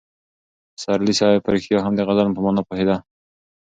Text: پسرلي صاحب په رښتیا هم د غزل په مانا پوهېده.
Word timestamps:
پسرلي 0.73 1.13
صاحب 1.19 1.39
په 1.43 1.49
رښتیا 1.55 1.79
هم 1.81 1.93
د 1.95 2.01
غزل 2.07 2.27
په 2.35 2.41
مانا 2.45 2.61
پوهېده. 2.67 2.95